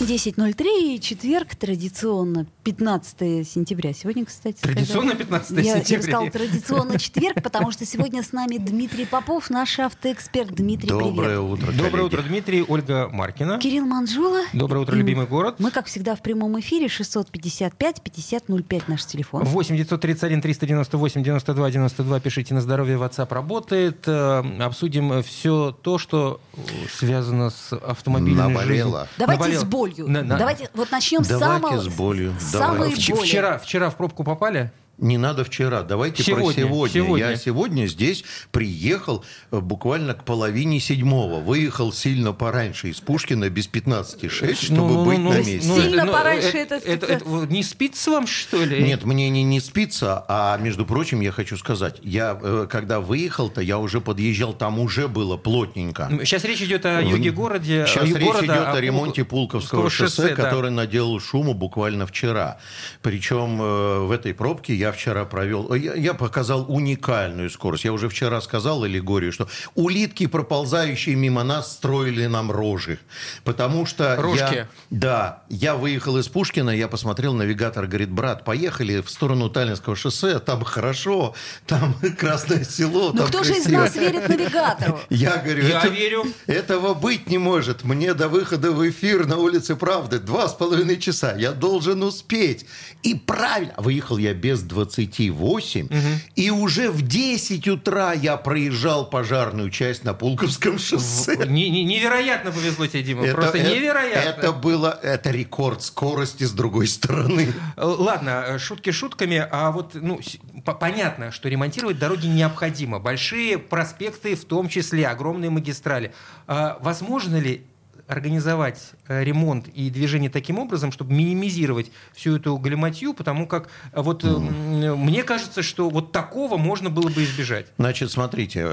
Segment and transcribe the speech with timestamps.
[0.00, 3.92] 10.03, четверг, традиционно 15 сентября.
[3.92, 4.60] Сегодня, кстати...
[4.60, 5.96] Традиционно 15 я, сентября?
[5.96, 10.52] Я сказала традиционно четверг, потому что сегодня с нами Дмитрий Попов, наш автоэксперт.
[10.54, 11.40] Дмитрий, Доброе привет.
[11.40, 12.06] утро, Доброе коллеги.
[12.06, 13.58] утро, Дмитрий, Ольга Маркина.
[13.58, 14.42] Кирилл Манжула.
[14.52, 15.56] Доброе утро, И любимый город.
[15.58, 19.42] Мы, как всегда, в прямом эфире 655-5005 наш телефон.
[19.44, 22.20] 8 931 398 92 92.
[22.20, 22.98] Пишите на здоровье.
[22.98, 24.04] WhatsApp работает.
[24.06, 28.64] Э, Обсудим все то, что э, связано с автомобильной Наболело.
[28.66, 29.08] жизнью.
[29.18, 29.60] Давайте Наболело.
[29.60, 29.87] с болью.
[29.96, 31.80] На- на- Давайте вот начнем с Давайте самого...
[31.82, 32.34] с болью.
[32.40, 32.68] с Давай.
[32.68, 33.26] самой Вч- боли.
[33.26, 34.70] Вчера, вчера в пробку попали?
[34.98, 36.94] Не надо вчера, давайте Сегодня, про сегодня.
[36.94, 37.30] сегодня.
[37.30, 41.38] Я сегодня здесь приехал э, буквально к половине седьмого.
[41.38, 45.68] Выехал сильно пораньше из Пушкина без 15.6, чтобы Ну, ну, быть ну, на ну, месте.
[45.68, 48.82] ну, Сильно ну, пораньше э, это это, это вот Не спится вам, что ли?
[48.82, 53.60] Нет, мне не, не спится, а между прочим, я хочу сказать, я э, когда выехал-то,
[53.60, 56.10] я уже подъезжал, там уже было плотненько.
[56.24, 57.86] Сейчас речь идет о юге городе.
[57.86, 60.42] Сейчас юге речь города, идет о о ремонте Пулковского Пулковского шоссе, да.
[60.42, 62.58] который наделал шуму буквально вчера.
[63.00, 65.72] Причем э, в этой пробке я вчера провел...
[65.72, 67.84] э, Я, я показал уникальную скорость.
[67.84, 72.98] Я уже вчера сказал Аллегорию, что улитки, проползающие мимо нас, строили нам рожи.
[73.44, 74.16] Потому что...
[74.16, 74.54] Рожки.
[74.54, 79.96] Я, да, я выехал из Пушкина, я посмотрел, навигатор говорит, брат, поехали в сторону Таллинского
[79.96, 81.34] шоссе, там хорошо,
[81.66, 83.80] там Красное село, Ну там кто же из красиво».
[83.80, 85.00] нас верит навигатору?
[85.10, 86.24] Я говорю, Я это, верю.
[86.46, 87.84] этого быть не может.
[87.84, 91.34] Мне до выхода в эфир на улице Правды два с половиной часа.
[91.36, 92.66] Я должен успеть.
[93.02, 93.74] И правильно.
[93.76, 95.88] Выехал я без 28.
[96.36, 101.36] И уже в 10 утра я проезжал пожарную часть на Пулковском шоссе.
[101.46, 103.26] Не- не- невероятно повезло тебе, Дима.
[103.32, 104.28] Просто это- невероятно.
[104.28, 107.52] Это было, это рекорд скорости с другой стороны.
[107.76, 110.20] Э, Ладно, э, шутки шутками, а вот ну,
[110.64, 112.98] понятно, что ремонтировать дороги необходимо.
[113.00, 116.12] Большие проспекты, в том числе огромные магистрали.
[116.46, 117.62] А возможно ли
[118.08, 124.00] организовать э, ремонт и движение таким образом, чтобы минимизировать всю эту галиматью, потому как э,
[124.00, 127.66] вот м, мне кажется, что вот такого можно было бы избежать.
[127.78, 128.66] Значит, смотрите,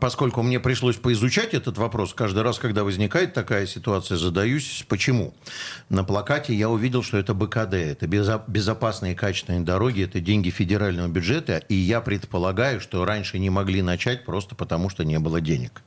[0.00, 5.34] поскольку мне пришлось поизучать этот вопрос, каждый раз, когда возникает такая ситуация, задаюсь, почему.
[5.88, 10.50] На плакате я увидел, что это БКД, это безо- безопасные и качественные дороги, это деньги
[10.50, 15.40] федерального бюджета, и я предполагаю, что раньше не могли начать просто потому, что не было
[15.40, 15.82] денег.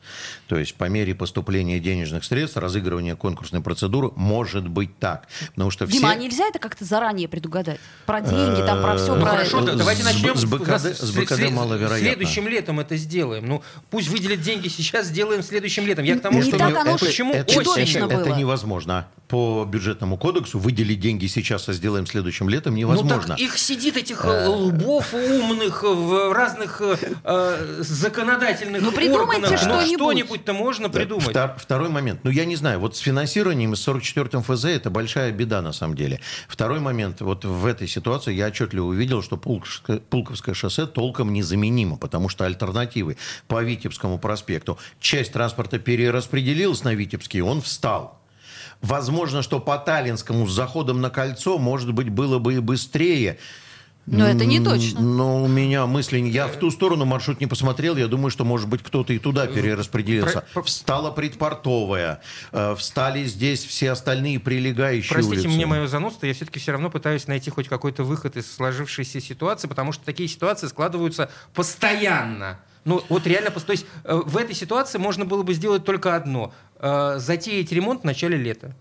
[0.48, 5.28] То есть по мере поступления денежных средств, разыгрывания конкурсной процедуры, может быть так.
[5.54, 5.98] Потому что все...
[5.98, 7.80] Дима, а нельзя это как-то заранее предугадать?
[8.06, 9.32] Про деньги, там, про все, Ну, про...
[9.32, 10.36] Хорошо, да, с- давайте начнем.
[10.36, 11.98] С БКД с БКД маловероятно.
[12.00, 13.46] Следующим летом это сделаем.
[13.48, 16.06] Ну, пусть выделят деньги сейчас, сделаем следующим летом.
[16.06, 18.36] Я к тому, Не что так оно ну, почему это, чудовищно это, было.
[18.36, 19.08] невозможно.
[19.28, 23.36] По бюджетному кодексу выделить деньги сейчас, а сделаем следующим летом Ну невозможно.
[23.36, 29.48] так их сидит этих э, лбов умных в разных э, э, законодательных Ну, придумайте.
[29.52, 29.96] Ну, что-нибудь.
[29.98, 31.28] что-нибудь-то можно придумать.
[31.28, 32.24] Втор- второй момент.
[32.28, 35.96] Ну, я не знаю, вот с финансированием с 44-м ФЗ это большая беда на самом
[35.96, 36.20] деле.
[36.50, 37.22] Второй момент.
[37.22, 42.44] Вот в этой ситуации я отчетливо увидел, что Пулковское, Пулковское шоссе толком незаменимо, потому что
[42.44, 43.16] альтернативы
[43.48, 44.78] по Витебскому проспекту.
[45.00, 48.20] Часть транспорта перераспределилась на Витебский, он встал.
[48.82, 53.38] Возможно, что по Таллинскому с заходом на кольцо, может быть, было бы и быстрее.
[54.10, 55.02] Но это не точно.
[55.02, 56.20] Но у меня мысли...
[56.20, 57.98] не- Я в ту сторону маршрут не посмотрел.
[57.98, 60.46] Я думаю, что, может быть, кто-то и туда перераспределился.
[60.54, 62.22] Про- Встала предпортовая.
[62.54, 65.56] э, Встали здесь все остальные прилегающие Простите улицы.
[65.56, 69.68] мне мое занудство, я все-таки все равно пытаюсь найти хоть какой-то выход из сложившейся ситуации,
[69.68, 72.60] потому что такие ситуации складываются постоянно.
[72.86, 76.54] Ну, вот реально, то есть э, в этой ситуации можно было бы сделать только одно.
[76.80, 78.74] э, затеять ремонт в начале лета.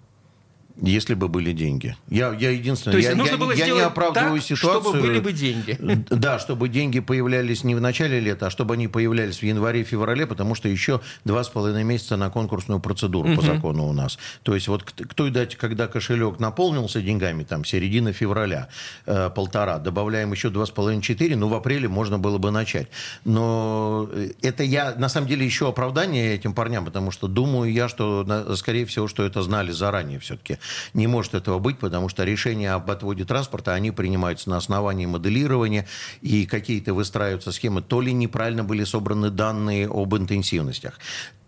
[0.82, 1.96] Если бы были деньги.
[2.08, 2.92] Я, я единственное...
[2.92, 4.82] То есть я, нужно я- было я не оправдываю так, ситуацию.
[4.82, 5.78] чтобы были бы деньги.
[6.10, 10.54] Да, чтобы деньги появлялись не в начале лета, а чтобы они появлялись в январе-феврале, потому
[10.54, 14.18] что еще два с половиной месяца на конкурсную процедуру по закону у нас.
[14.42, 18.68] То есть вот к, к той дате, когда кошелек наполнился деньгами, там, середина февраля,
[19.06, 22.88] э, полтора, добавляем еще два с половиной-четыре, ну, в апреле можно было бы начать.
[23.24, 27.88] Но э, это я, на самом деле, еще оправдание этим парням, потому что думаю я,
[27.88, 28.26] что,
[28.56, 30.58] скорее всего, что это знали заранее все-таки.
[30.94, 35.86] Не может этого быть, потому что решения об отводе транспорта, они принимаются на основании моделирования,
[36.22, 37.82] и какие-то выстраиваются схемы.
[37.82, 40.98] То ли неправильно были собраны данные об интенсивностях,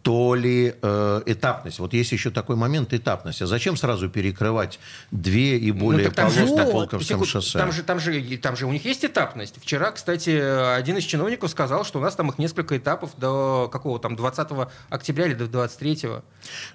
[0.03, 1.79] то ли э, этапность.
[1.79, 3.43] Вот есть еще такой момент этапность.
[3.43, 4.79] А зачем сразу перекрывать
[5.11, 6.75] две и более Ну, там же- полос на Вот.
[6.75, 7.59] Волковском Секунду, шоссе?
[7.59, 9.57] Там же, там, же, там же у них есть этапность.
[9.61, 13.99] Вчера, кстати, один из чиновников сказал, что у нас там их несколько этапов до какого
[13.99, 14.49] там 20
[14.89, 15.89] октября или до 23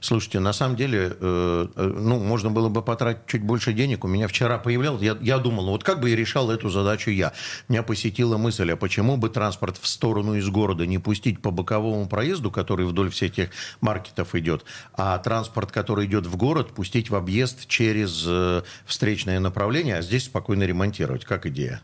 [0.01, 4.03] Слушайте, на самом деле, э, э, ну, можно было бы потратить чуть больше денег.
[4.03, 7.09] У меня вчера появлялось, я, я думал, ну, вот как бы и решал эту задачу
[7.09, 7.33] я.
[7.69, 12.07] Меня посетила мысль, а почему бы транспорт в сторону из города не пустить по боковому
[12.07, 13.49] проезду, который вдоль всех этих
[13.81, 19.97] маркетов идет, а транспорт, который идет в город, пустить в объезд через э, встречное направление,
[19.97, 21.25] а здесь спокойно ремонтировать.
[21.25, 21.81] Как идея?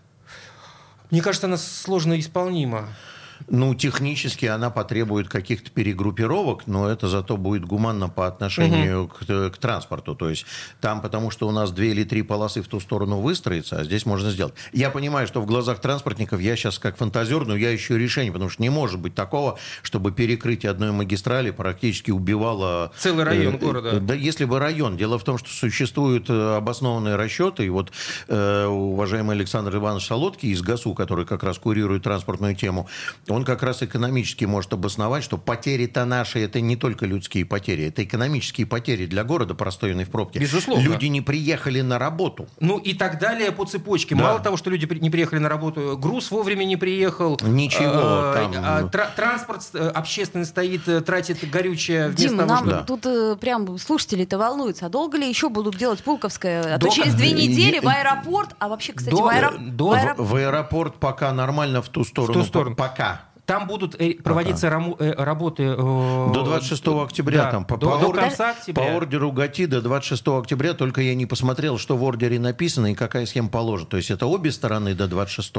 [1.11, 2.89] Мне кажется, она сложно исполнима.
[3.47, 9.57] Ну, технически она потребует каких-то перегруппировок, но это зато будет гуманно по отношению к, к
[9.57, 10.15] транспорту.
[10.15, 10.45] То есть
[10.81, 14.05] там, потому что у нас две или три полосы в ту сторону выстроится, а здесь
[14.05, 14.53] можно сделать.
[14.73, 18.49] Я понимаю, что в глазах транспортников я сейчас как фантазер, но я ищу решение, потому
[18.49, 22.91] что не может быть такого, чтобы перекрытие одной магистрали практически убивало...
[22.97, 23.99] Целый район э, города.
[23.99, 24.97] Да, если бы район.
[24.97, 27.91] Дело в том, что существуют э, обоснованные расчеты, и вот
[28.27, 32.87] э, уважаемый Александр Иванович Солодки из ГАСУ, который как раз курирует транспортную тему,
[33.31, 38.03] он как раз экономически может обосновать, что потери-то наши, это не только людские потери, это
[38.03, 40.39] экономические потери для города, простоянной в пробке.
[40.39, 40.81] Безусловно.
[40.83, 42.47] Люди не приехали на работу.
[42.59, 44.15] Ну и так далее по цепочке.
[44.15, 44.23] Да.
[44.23, 47.39] Мало того, что люди не приехали на работу, груз вовремя не приехал.
[47.43, 52.49] Ничего, э, там- а, тра- Транспорт э, общественный стоит, э, тратит горючее вместо Дим, того,
[52.49, 52.83] нам Да.
[52.83, 54.85] тут прям слушатели-то волнуются.
[54.87, 56.75] А долго ли еще будут делать Пулковское?
[56.75, 58.55] А то До- через две недели в аэропорт.
[58.59, 62.33] А вообще, кстати, до- в, аэро- до- в В аэропорт пока нормально в ту сторону.
[62.33, 62.75] ту сторону.
[62.75, 63.18] по- Пока.
[63.49, 65.63] Там будут э, проводиться рому- э, работы...
[65.63, 68.95] э, До 26 октября да, там по, до, по до конца по октября.
[68.95, 73.25] ордеру ГАТИ до 26 октября, только я не посмотрел, что в ордере написано и какая
[73.25, 73.89] схема положена.
[73.89, 75.51] То есть это обе стороны до 26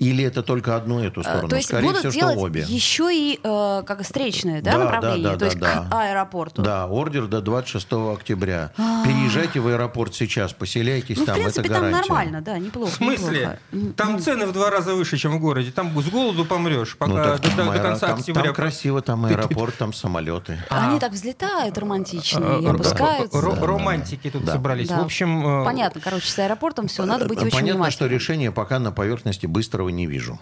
[0.00, 1.48] или это только одну эту э, сторону?
[1.48, 2.60] То есть Скорее будут всего, делать что обе.
[2.66, 6.00] еще и э, как встречное да, Да, направление, да, да, то есть да, к да.
[6.10, 6.62] аэропорту.
[6.62, 8.72] Да, ордер до 26 октября.
[9.04, 12.00] Переезжайте в аэропорт сейчас, поселяйтесь Ну, в там, принципе, это там гарантия.
[12.08, 12.90] нормально, да, неплохо.
[12.90, 13.58] В смысле?
[13.70, 13.94] неплохо.
[13.96, 15.70] Там цены в два раза выше, чем в городе.
[15.70, 18.42] Там с голоду помрешь, пока Ну, до, там, до- до аэро- конца там- октября.
[18.44, 20.58] там красиво, там аэропорт, там самолеты.
[20.70, 23.38] Они так взлетают романтичные и Э, опускаются.
[23.38, 24.52] ро- ро- Романтики тут Да.
[24.52, 24.88] собрались.
[24.88, 25.00] Да.
[25.00, 28.78] В общем, э, Понятно, короче, с аэропортом все, надо быть очень Понятно, что решения пока
[28.78, 30.38] на поверхности быстрого не вижу,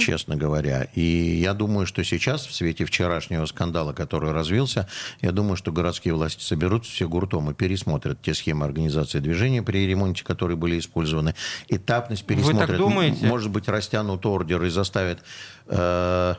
[0.00, 0.84] честно говоря.
[0.94, 1.00] И
[1.40, 4.88] я думаю, что сейчас, в свете вчерашнего скандала, который развился,
[5.20, 9.86] я думаю, что городские власти соберутся все гуртом и пересмотрят те схемы организации движения при
[9.86, 11.34] ремонте, которые были использованы.
[11.68, 12.76] Этапность пересмотрят.
[12.78, 13.22] думаете?
[13.24, 15.20] М- Может быть, растянут ордер и заставят...
[15.68, 16.34] э,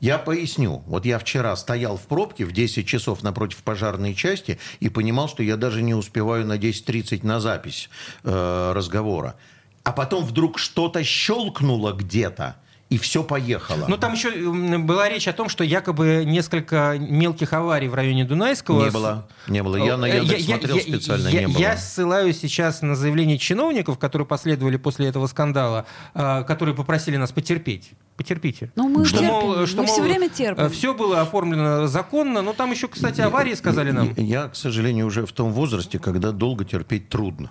[0.00, 0.82] я поясню.
[0.86, 5.42] Вот я вчера стоял в пробке в 10 часов напротив пожарной части и понимал, что
[5.42, 7.90] я даже не успеваю на 10.30 на запись
[8.24, 9.34] э, разговора.
[9.82, 12.56] А потом вдруг что-то щелкнуло где-то,
[12.90, 13.86] и все поехало.
[13.88, 14.30] Ну, там еще
[14.78, 18.84] была речь о том, что якобы несколько мелких аварий в районе Дунайского...
[18.84, 19.76] не было, не было.
[19.76, 21.58] Я на Э, Яндекс смотрел я- специально, я- не было.
[21.58, 27.92] Я ссылаюсь сейчас на заявления чиновников, которые последовали после этого скандала, которые попросили нас потерпеть.
[28.18, 28.72] Потерпите.
[28.74, 29.32] Ну, мы что, терпим.
[29.32, 30.68] мол, что, Мы мол, время терпим.
[30.70, 34.12] Все было оформлено законно, но там еще, кстати, аварии сказали нам.
[34.16, 37.48] Я, к сожалению, уже в том возрасте, когда долго терпеть трудно.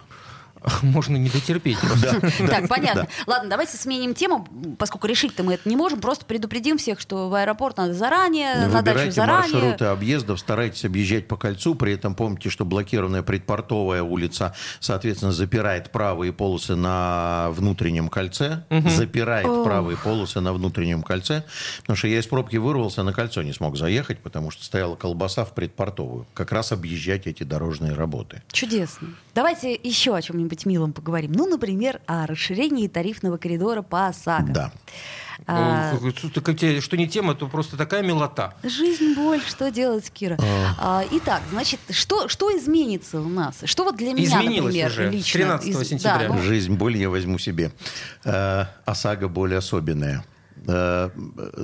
[0.82, 1.78] Можно не дотерпеть.
[2.48, 3.08] Так, понятно.
[3.26, 4.48] Ладно, давайте сменим тему,
[4.78, 6.00] поскольку решить-то мы это не можем.
[6.00, 9.54] Просто предупредим всех, что в аэропорт надо заранее, на дачу Выбирайте заранее.
[9.54, 15.92] маршруты объездов, старайтесь объезжать по кольцу, при этом помните, что блокированная предпортовая улица, соответственно, запирает
[15.92, 21.44] правые полосы на внутреннем кольце, запирает правые полосы на внутреннем кольце,
[21.82, 25.46] потому что я из пробки вырвался, на кольцо не смог заехать, потому что стояла колбаса
[25.46, 26.26] в предпортовую.
[26.34, 28.42] Как раз объезжать эти дорожные работы.
[28.52, 29.10] Чудесно.
[29.34, 31.32] Давайте еще о чем-нибудь милом поговорим.
[31.34, 34.54] Ну, например, о расширении тарифного коридора по ОСАГО.
[34.54, 34.72] Да.
[35.46, 36.12] А, Ну,
[36.82, 38.56] Что не тема, то просто такая милота.
[38.64, 40.38] Жизнь, боль, что делать, Кира?
[40.80, 43.58] А, итак, значит, что, что изменится у нас?
[43.66, 45.34] Что вот для меня, Изменилось например, уже лично?
[45.40, 46.28] 13 из- сентября.
[46.30, 47.72] Да, ну, Жизнь боль я возьму себе.
[48.26, 50.26] Э, ОСАГО более особенная.
[50.68, 51.10] Э,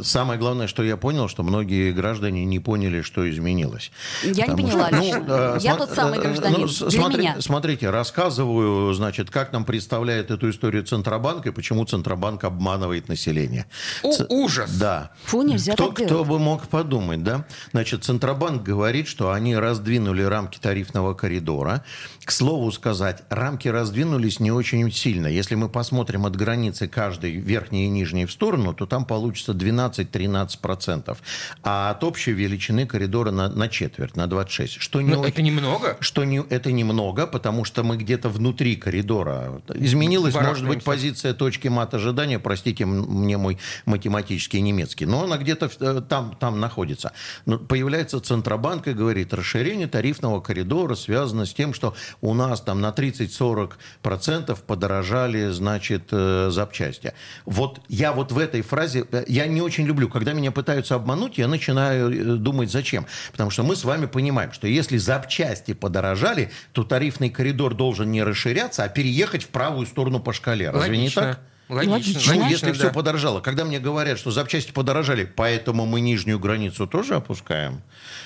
[0.03, 3.91] Самое главное, что я понял, что многие граждане не поняли, что изменилось.
[4.23, 5.25] Я не поняла что, лично.
[5.27, 6.59] э, Я сма- тот самый э, гражданин.
[6.61, 7.35] ну, Для смотри- меня.
[7.41, 13.65] Смотрите, рассказываю, значит, как нам представляет эту историю Центробанк и почему Центробанк обманывает население.
[14.03, 14.71] У- Ц- ужас.
[14.77, 15.11] Да.
[15.25, 16.27] Фу, нельзя кто, так кто делать.
[16.27, 17.45] бы мог подумать, да?
[17.71, 21.83] Значит, Центробанк говорит, что они раздвинули рамки тарифного коридора.
[22.23, 25.27] К слову сказать, рамки раздвинулись не очень сильно.
[25.27, 29.53] Если мы посмотрим от границы каждой верхней и нижней в сторону, то то там получится
[29.53, 31.17] 12-13%.
[31.63, 34.81] А от общей величины коридора на, на четверть, на 26.
[34.81, 35.95] Что не Но это немного.
[36.01, 39.61] что не, это немного, потому что мы где-то внутри коридора.
[39.73, 45.71] Изменилась, может быть, позиция точки мат ожидания, простите мне мой математический немецкий, но она где-то
[45.79, 47.13] э, там, там находится.
[47.45, 52.81] Но появляется Центробанк и говорит, расширение тарифного коридора связано с тем, что у нас там
[52.81, 57.13] на 30-40% подорожали, значит, э, запчасти.
[57.45, 61.37] Вот я вот в этой фразе, э, я не очень люблю, когда меня пытаются обмануть,
[61.37, 63.05] я начинаю э, думать, зачем.
[63.31, 68.23] Потому что мы с вами понимаем, что если запчасти подорожали, то тарифный коридор должен не
[68.23, 70.71] расширяться, а переехать в правую сторону по шкале.
[70.71, 71.21] Разве не Логично.
[71.21, 71.39] так?
[71.73, 71.93] Логично.
[71.93, 72.33] Логично.
[72.33, 72.73] Ну, логично, если да.
[72.73, 73.41] все подорожало.
[73.41, 77.81] Когда мне говорят, что запчасти подорожали, поэтому мы нижнюю границу тоже опускаем,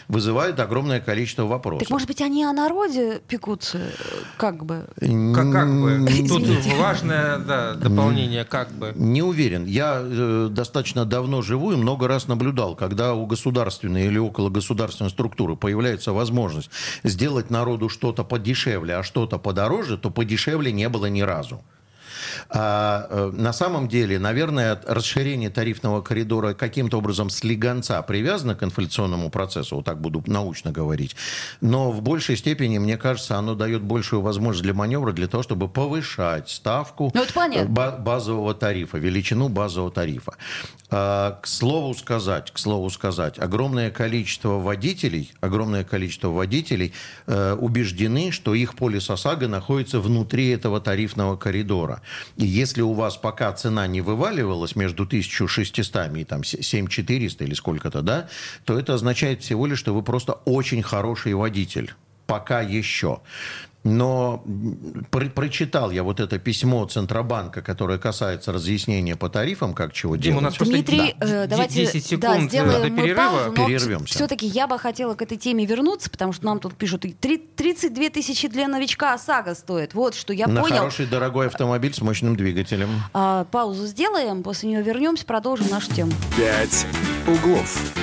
[0.07, 1.87] вызывает огромное количество вопросов.
[1.87, 3.79] Так может быть они о народе пекутся,
[4.37, 4.87] как бы?
[4.99, 6.05] Как, как бы.
[6.27, 6.75] Тут Извините.
[6.75, 8.93] важное да, дополнение, как бы.
[8.95, 9.65] Не уверен.
[9.65, 15.09] Я э, достаточно давно живу и много раз наблюдал, когда у государственной или около государственной
[15.09, 16.69] структуры появляется возможность
[17.03, 21.61] сделать народу что-то подешевле, а что-то подороже, то подешевле не было ни разу.
[22.49, 28.63] А, э, на самом деле, наверное, расширение тарифного коридора каким-то образом с легонца привязано к
[28.63, 31.15] инфляционному процессу, вот так буду научно говорить.
[31.61, 35.67] Но в большей степени, мне кажется, оно дает большую возможность для маневра, для того, чтобы
[35.67, 37.23] повышать ставку Ну,
[37.67, 40.35] базового тарифа, величину базового тарифа.
[40.89, 46.93] А, К слову сказать, к слову сказать, огромное количество водителей, огромное количество водителей
[47.25, 52.01] э, убеждены, что их полис ОСАГО находится внутри этого тарифного коридора.
[52.35, 58.01] И если у вас пока цена не вываливалась между 1600 и там 7400 или сколько-то,
[58.01, 58.27] да,
[58.65, 61.93] то это означает всего лишь, что вы просто очень хороший водитель.
[62.25, 63.21] Пока еще.
[63.89, 64.43] Но
[65.11, 70.37] про- прочитал я вот это письмо Центробанка, которое касается разъяснения по тарифам, как чего Дим,
[70.37, 70.43] у делать.
[70.43, 73.17] нас просто Дмитрий, да, э, де- давайте 10 да, секунд сделаем до мы перерыва.
[73.29, 74.13] паузу, но Перервемся.
[74.15, 77.37] все-таки я бы хотела к этой теме вернуться, потому что нам тут пишут, и три-
[77.37, 79.93] 32 тысячи для новичка ОСАГО стоит.
[79.93, 80.77] Вот что я На понял.
[80.77, 82.89] хороший дорогой автомобиль с мощным двигателем.
[83.13, 86.11] А, паузу сделаем, после нее вернемся, продолжим нашу тему.
[86.35, 86.85] «Пять
[87.27, 87.93] углов».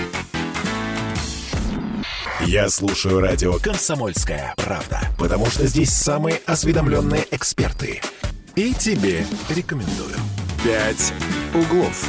[2.46, 8.02] Я слушаю радио «Комсомольская правда», потому что здесь самые осведомленные эксперты.
[8.54, 10.14] И тебе рекомендую.
[10.62, 11.12] «Пять
[11.54, 12.06] углов».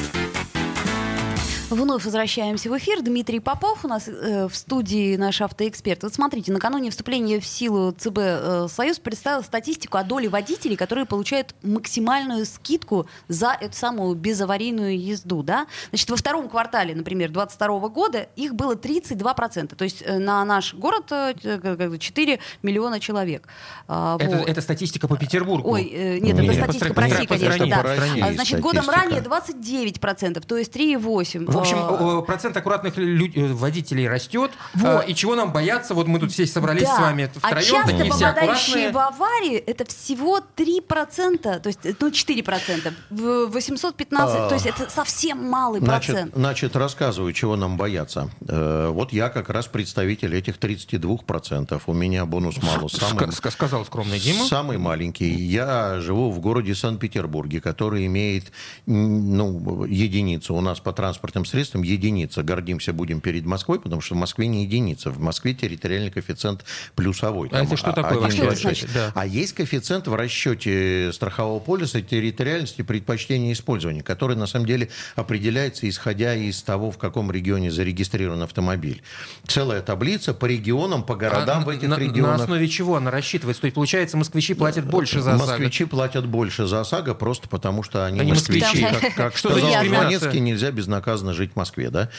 [1.72, 3.02] Вновь возвращаемся в эфир.
[3.02, 6.04] Дмитрий Попов у нас э, в студии наш автоэксперт.
[6.04, 11.06] Вот смотрите, накануне вступления в силу ЦБ э, Союз представил статистику о доле водителей, которые
[11.06, 15.42] получают максимальную скидку за эту самую безаварийную езду.
[15.42, 15.66] Да?
[15.90, 19.76] Значит, во втором квартале, например, 2022 года их было 32%.
[19.76, 23.48] То есть э, на наш город э, как бы 4 миллиона человек.
[23.88, 24.48] А, Это, вот.
[24.48, 25.72] это статистика по Петербургу.
[25.72, 26.46] Ой, э, нет, Нет.
[26.46, 27.82] это статистика По по России, по конечно, стране, да.
[27.82, 31.55] по стране Значит, годом ранее 29%, то есть 3,8%.
[31.56, 34.52] В общем, А, э, процент аккуратных э, водителей растет.
[34.74, 34.86] Вот.
[34.86, 35.94] А, И чего нам бояться?
[35.94, 36.96] Вот мы тут все собрались Да.
[36.96, 41.80] с вами а втроем, часто такие все попадающие в аварии это всего 3%, то есть,
[42.00, 44.48] ну, 4%, в 815, А.
[44.50, 46.36] то есть это совсем малый Значит, процент.
[46.36, 48.30] значит, рассказываю, чего нам бояться.
[48.48, 51.82] Э, вот я как раз представитель этих 32%.
[51.88, 54.46] У меня бонус-малус самый, Ска- ска- Сказал скромный Дима.
[54.46, 55.30] самый маленький.
[55.32, 58.52] Я живу в городе Санкт-Петербурге, который имеет
[58.86, 60.54] ну, единицу.
[60.56, 62.44] У нас по транспортным средствам единица.
[62.44, 65.10] Гордимся будем перед Москвой, потому что в Москве не единица.
[65.12, 67.50] В Москве территориальный коэффициент плюсовой.
[67.52, 68.46] А это что такое один, вообще?
[68.46, 68.90] два, А что это значит?
[68.94, 69.12] Да.
[69.16, 75.88] А есть коэффициент в расчете страхового полиса территориальности предпочтения использования, который на самом деле определяется
[75.90, 79.02] исходя из того, в каком регионе зарегистрирован автомобиль.
[79.48, 82.42] Целая таблица по регионам, по городам А в этих на, на регионах.
[82.42, 83.62] основе чего она рассчитывается?
[83.62, 85.52] То есть, получается, москвичи платят больше за ОСАГО?
[85.52, 88.66] Москвичи платят больше за ОСАГО просто потому, что они, Они москвичи.
[88.84, 88.86] москвичи.
[89.02, 89.84] Как, как Что за сказал?
[89.86, 92.10] Жванецкий, нельзя безнаказанно жить в Москве, да?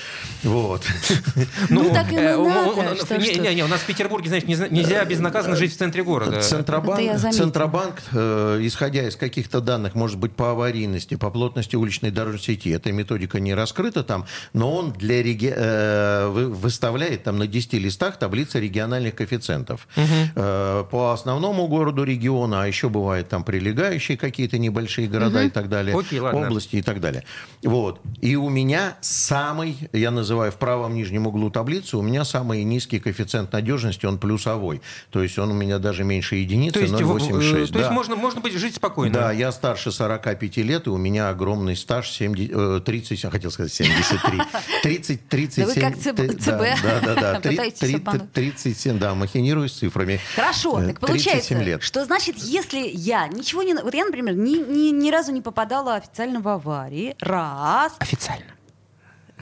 [0.42, 0.82] Вот.
[1.70, 2.73] Ну, так и э, ну надо, у-
[3.64, 6.40] у- нас в Петербурге, знаешь, нельзя- нельзя безнаказанно жить в центре города.
[6.40, 7.32] Центробанк, заметила.
[7.32, 12.70] Центробанк э, исходя из каких-то данных, может быть, по аварийности, по плотности уличной дорожной сети,
[12.70, 17.78] эта методика не раскрыта там, но он для реги- э, вы- выставляет там на 10
[17.78, 19.88] листах таблицы региональных коэффициентов.
[19.96, 25.68] Э, по основному городу региона, а еще бывают там прилегающие какие-то небольшие города и так
[25.68, 26.46] далее, Окей, ладно.
[26.46, 27.25] области и так далее.
[27.62, 28.00] Вот.
[28.20, 32.99] И у меня самый, я называю в правом нижнем углу таблицы, у меня самый низкий
[32.99, 34.83] коэффициент надежности, он плюсовой.
[35.11, 37.63] То есть он у меня даже меньше единицы, То есть, в- 0,86.
[37.63, 37.79] э, то да.
[37.81, 39.15] есть можно, можно быть, жить спокойно.
[39.15, 43.51] Да, я старше 45 лет, и у меня огромный стаж 70, э, 30, я хотел
[43.51, 44.41] сказать 73.
[44.83, 45.67] 30, 37.
[45.67, 47.41] Да вы как ЦБ, да, да, да, да.
[47.41, 48.33] Три- Пытаетесь три- обмануть.
[48.33, 50.21] 37, да, махинирую с цифрами.
[50.35, 51.83] Хорошо, Э, так получается, 37 лет.
[51.83, 53.75] что значит, если я ничего не...
[53.75, 58.45] Вот я, например, ни, ни, ни разу не попадала официально в аварии, раз, Официально.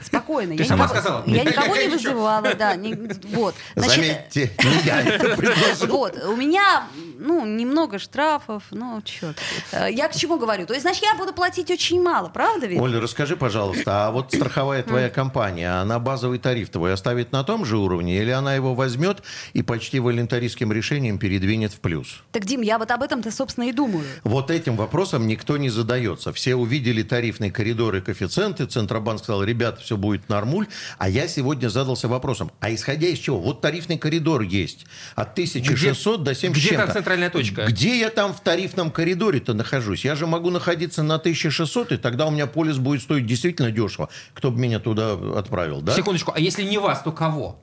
[0.03, 0.55] Спокойно.
[0.57, 1.23] Ты я сама никого, сказала.
[1.27, 2.75] Я никого не вызывала, да.
[2.75, 2.93] не-
[3.35, 3.55] вот.
[3.75, 5.87] Значит, Заметьте, не я это предложил.
[5.95, 6.87] Вот, у меня,
[7.19, 9.37] ну, немного штрафов, ну, черт.
[9.71, 10.65] Я к чему говорю?
[10.65, 12.79] То есть, значит, я буду платить очень мало, правда ведь?
[12.79, 17.65] Оля, расскажи, пожалуйста, а вот страховая твоя компания, она базовый тариф твой оставит на том
[17.65, 22.23] же уровне, или она его возьмет и почти волонтаристским решением передвинет в плюс?
[22.31, 24.05] Так, Дим, я вот об этом-то, собственно, и думаю.
[24.23, 26.33] Вот этим вопросом никто не задается.
[26.33, 28.65] Все увидели тарифные коридоры, коэффициенты.
[28.65, 30.67] Центробанк сказал, ребята, все будет нормуль.
[30.97, 33.39] А я сегодня задался вопросом, а исходя из чего?
[33.39, 34.85] Вот тарифный коридор есть.
[35.15, 37.04] От 1600 до 7 с где чем-то.
[37.05, 37.65] Центральная точка?
[37.65, 40.03] Где я там в тарифном коридоре-то нахожусь?
[40.03, 44.09] Я же могу находиться на 1600, и тогда у меня полис будет стоить действительно дешево.
[44.33, 45.93] Кто бы меня туда отправил, да?
[45.93, 47.61] Секундочку, а если не вас, то кого?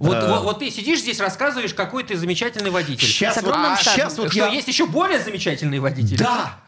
[0.00, 0.28] Вот, Э.
[0.28, 3.06] вот, вот ты сидишь здесь, рассказываешь, какой ты замечательный водитель.
[3.06, 3.76] Сейчас вот, стажем.
[3.76, 4.48] сейчас вот что, я...
[4.48, 6.18] есть еще более замечательные водители?
[6.18, 6.58] Да!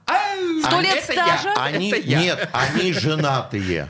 [0.62, 1.54] Сто а лет это я, стажа?
[1.56, 2.20] Они, это я.
[2.20, 3.88] нет, они женатые.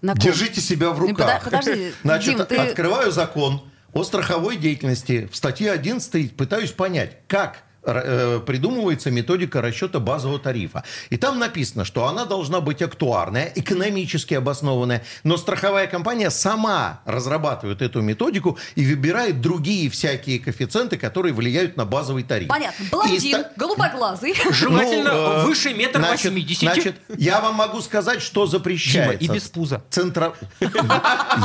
[0.00, 0.20] На ком?
[0.20, 1.42] Держите себя в руках.
[1.42, 5.28] подожди, Значит, Дим, ты- открываю закон о страховой деятельности.
[5.30, 10.84] В статье 11 пытаюсь понять, как придумывается методика расчета базового тарифа.
[11.10, 17.82] И там написано, что она должна быть актуарная, экономически обоснованная, но страховая компания сама разрабатывает
[17.82, 22.48] эту методику и выбирает другие всякие коэффициенты, которые влияют на базовый тариф.
[22.48, 22.84] Понятно.
[22.90, 24.34] Блондин, ста- голубоглазый.
[24.50, 26.64] Желательно Ну, э, выше метр значит- восьмидесяти.
[26.64, 29.24] Значит, я вам могу сказать, что Дима, запрещается.
[29.24, 29.82] и без пуза.
[29.90, 30.32] Центра...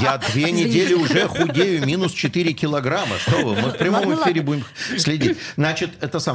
[0.02, 3.18] Я две недели уже худею, минус 4 килограмма.
[3.20, 4.66] Что вы, мы в прямом эфире будем
[4.98, 5.38] следить.
[5.56, 6.33] Значит, это самое.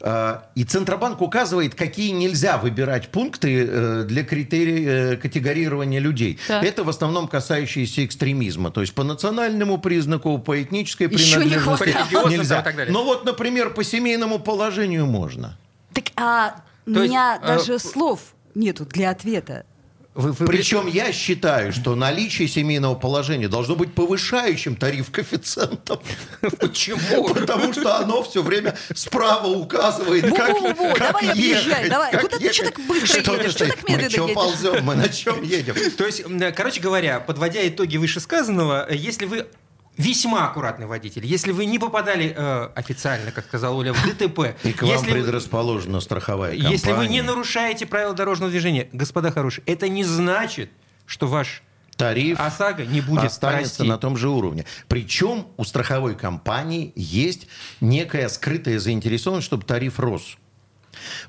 [0.00, 6.38] Э, И Центробанк указывает, какие нельзя выбирать пункты э, для критерий э, категорирования людей.
[6.48, 6.64] Так.
[6.64, 8.70] Это в основном касающиеся экстремизма.
[8.70, 12.60] То есть по национальному признаку, по этнической Еще не принадлежности религиозному нельзя.
[12.60, 12.92] и так далее.
[12.92, 15.56] Но вот, например, по семейному положению можно.
[15.92, 16.54] Так, а
[16.86, 18.20] у То есть, меня э, даже слов
[18.54, 19.64] нету для ответа.
[20.12, 26.00] Вы- вы- Причем я считаю, что наличие семейного положения должно быть повышающим тариф коэффициентом.
[26.58, 27.28] Почему?
[27.32, 31.62] Потому что оно все время справа указывает, как, Во-во-во, как давай ехать.
[31.66, 32.10] объезжай, давай.
[32.10, 32.74] как Куда ты ехать.
[32.74, 33.52] так быстро Что едешь?
[33.52, 33.72] стоишь?
[33.74, 34.34] так медленно Мы что едешь?
[34.34, 34.84] ползем?
[34.84, 35.74] Мы на чем едем?
[35.96, 36.24] То есть,
[36.56, 39.46] короче говоря, подводя итоги вышесказанного, э, если вы
[40.00, 44.72] весьма аккуратный водитель, если вы не попадали э, официально, как сказал Оля, в ДТП, И
[44.72, 46.72] к вам если, вы- предрасположена страховая компания.
[46.72, 50.70] если вы не нарушаете правила дорожного движения, господа хорошие, это не значит,
[51.06, 51.62] что ваш
[51.96, 53.88] тариф ОСАГО не будет останется расти.
[53.88, 54.64] на том же уровне.
[54.88, 57.46] Причем у страховой компании есть
[57.80, 60.38] некая скрытая заинтересованность, чтобы тариф рос.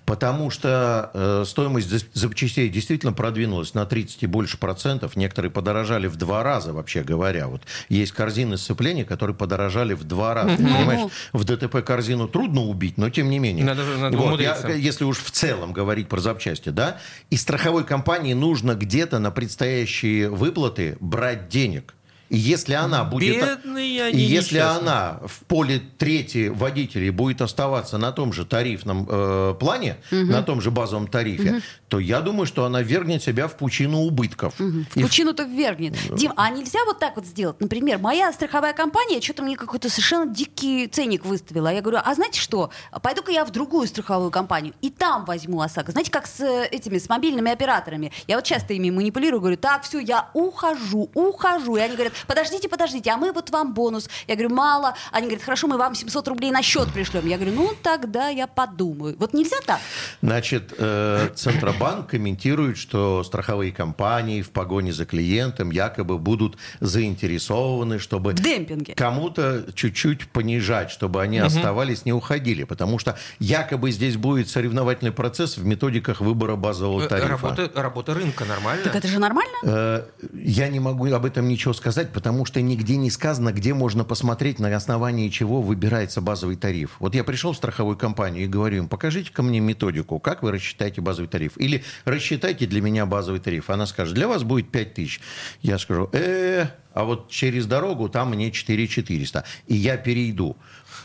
[0.05, 5.15] Потому что э, стоимость за- запчастей действительно продвинулась на 30 и больше процентов.
[5.15, 7.47] Некоторые подорожали в два раза, вообще говоря.
[7.47, 10.57] Вот есть корзины сцепления, которые подорожали в два раза.
[10.57, 13.65] Ты Понимаешь, в ДТП корзину трудно убить, но тем не менее.
[13.65, 16.97] Надо надо Вот, я- если уж в целом говорить про запчасти, да,
[17.29, 21.93] и страховой компании нужно где-то на предстоящие выплаты брать денег.
[22.31, 23.35] И если она будет...
[23.35, 24.89] Бедные они и если несчастные.
[24.89, 30.61] она в поле трети водителей будет оставаться на том же тарифном э, плане, на том
[30.61, 34.53] же базовом тарифе, то я думаю, что она вернет себя в пучину убытков.
[34.57, 34.63] В
[34.97, 35.97] И в- пучину-то ввергнет.
[36.15, 37.59] Дим, а нельзя вот так вот сделать?
[37.59, 41.67] Например, моя страховая компания что-то мне какой-то совершенно дикий ценник выставила.
[41.73, 42.71] Я говорю, а знаете что?
[43.01, 45.91] Пойду-ка я в другую страховую компанию и там возьму ОСАГО.
[45.91, 48.13] Знаете, как с э, этими, с мобильными операторами.
[48.27, 51.75] Я вот часто ими манипулирую, говорю, так, все, я ухожу, ухожу.
[51.75, 54.09] И они говорят, подождите, подождите, а мы вот вам бонус.
[54.27, 54.95] Я говорю, мало.
[55.11, 57.27] Они говорят, хорошо, мы вам 700 рублей на счет пришлем.
[57.27, 59.15] Я говорю, ну тогда я подумаю.
[59.19, 59.79] Вот нельзя так?
[60.21, 68.31] Значит, э, Центробанк комментирует, что страховые компании в погоне за клиентом якобы будут заинтересованы, чтобы
[68.31, 68.93] В демпинге.
[68.95, 72.63] кому-то чуть-чуть понижать, чтобы они оставались, не уходили.
[72.63, 77.27] Потому что якобы здесь будет соревновательный процесс в методиках выбора базового Э, тарифа.
[77.29, 78.83] Работа, работа рынка нормально.
[78.83, 79.57] Так это же нормально?
[79.63, 80.03] Э,
[80.33, 84.59] Я не могу об этом ничего сказать, потому что нигде не сказано, где можно посмотреть,
[84.59, 86.95] на основании чего выбирается базовый тариф.
[86.99, 91.01] Вот я пришел в страховую компанию и говорю им, покажите-ка мне методику, как вы рассчитаете
[91.01, 91.53] базовый тариф.
[91.57, 93.69] Или рассчитайте для меня базовый тариф.
[93.69, 95.21] Она скажет, для вас будет 5 тысяч.
[95.61, 99.43] Я скажу, э, а вот через дорогу там мне 4 400.
[99.67, 100.57] И я перейду.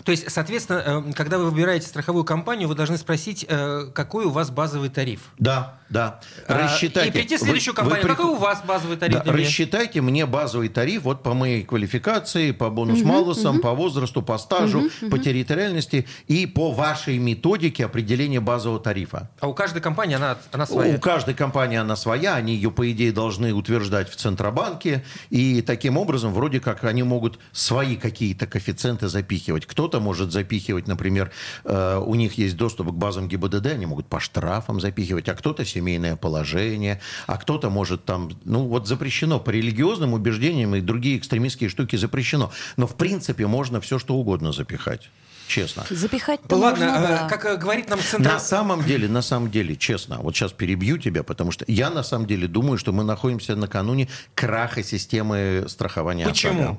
[0.04, 4.30] То есть, соответственно, э, когда вы выбираете страховую компанию, вы должны спросить, э, какой у
[4.30, 5.20] вас базовый тариф.
[5.38, 6.20] Да, да.
[6.48, 7.08] А, Рассчитайте.
[7.08, 8.02] И прийти в следующую Вы- вы компанию.
[8.06, 9.22] приход- Какой у вас базовый тариф?
[9.24, 14.90] Да, рассчитайте мне базовый тариф вот по моей квалификации, по бонус-малусам, по возрасту, по стажу,
[15.10, 19.30] по территориальности и по вашей методике определения базового тарифа.
[19.40, 20.96] А у каждой компании она, она своя.
[20.96, 25.98] У каждой компании она своя, они ее, по идее, должны утверждать в Центробанке, и таким
[25.98, 29.66] образом, вроде как, они могут свои какие-то коэффициенты запихивать.
[29.66, 31.30] Кто-то может запихивать, например,
[31.64, 35.66] э, у них есть доступ к базам ГИБДД, они могут по штрафам запихивать, а кто-то
[35.66, 41.68] семейное положение, а кто-то может там, ну вот запрещено по религиозным убеждениям и другие экстремистские
[41.68, 42.50] штуки запрещено.
[42.78, 45.10] Но, в принципе, можно все, что угодно запихать.
[45.46, 45.84] Честно.
[45.88, 47.28] Запихать-то Ладно, можно, да.
[47.28, 48.28] как э, говорит нам Центр...
[48.28, 52.02] На самом деле, на самом деле, честно, вот сейчас перебью тебя, потому что я на
[52.02, 56.62] самом деле думаю, что мы находимся накануне краха системы страхования Почему?
[56.62, 56.78] ОСАГО.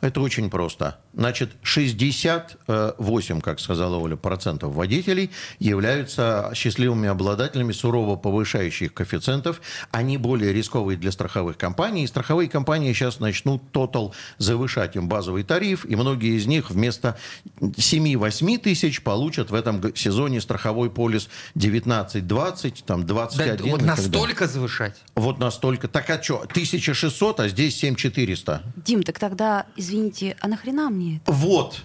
[0.00, 0.98] Это очень просто.
[1.14, 9.60] Значит, 68, как сказала Оля, процентов водителей являются счастливыми обладателями сурово повышающих коэффициентов.
[9.90, 12.04] Они более рисковые для страховых компаний.
[12.04, 17.18] И страховые компании сейчас начнут тотал завышать им базовый тариф, и многие из них вместо
[17.98, 23.56] 7-8 тысяч получат в этом сезоне страховой полис 19-20, там 21.
[23.56, 23.86] Да, вот так далее.
[23.86, 24.96] настолько завышать?
[25.14, 25.88] Вот настолько.
[25.88, 28.62] Так а что, 1600, а здесь 7400.
[28.76, 31.32] Дим, так тогда, извините, а нахрена мне это?
[31.32, 31.82] Вот.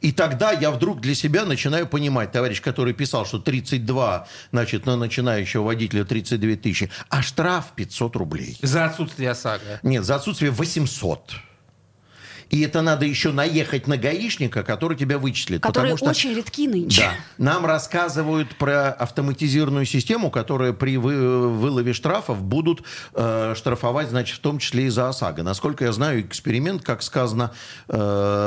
[0.00, 4.96] И тогда я вдруг для себя начинаю понимать, товарищ, который писал, что 32, значит, на
[4.96, 8.58] начинающего водителя 32 тысячи, а штраф 500 рублей.
[8.62, 9.80] За отсутствие ОСАГО.
[9.84, 11.34] Нет, за отсутствие 800.
[12.52, 15.62] И это надо еще наехать на гаишника, который тебя вычислит.
[15.62, 16.26] Которые потому что...
[16.26, 17.00] очень редки нынче.
[17.00, 17.12] Да.
[17.38, 22.82] Нам рассказывают про автоматизированную систему, которая при вы- вылове штрафов будут
[23.14, 25.42] э, штрафовать, значит, в том числе и за ОСАГО.
[25.42, 27.52] Насколько я знаю, эксперимент, как сказано
[27.88, 27.96] э,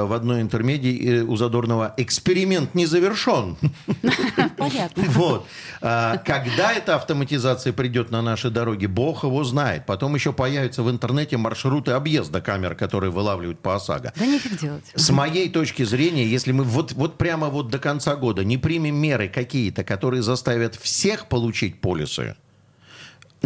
[0.07, 3.57] в одной интермедии э, у Задорнова, эксперимент не завершен.
[4.57, 5.03] Понятно.
[5.07, 5.47] Вот.
[5.81, 9.87] А, Когда эта автоматизация придет на наши дороги, бог его знает.
[9.87, 13.94] Потом еще появятся в интернете маршруты объезда камер, которые вылавливают по ОСАГО.
[13.99, 14.83] Да нефиг делать.
[14.93, 18.95] С моей точки зрения, если мы вот, вот прямо вот до конца года не примем
[18.95, 22.35] меры какие-то, которые заставят всех получить полисы,